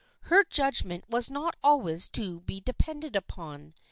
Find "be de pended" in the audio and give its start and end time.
2.41-3.15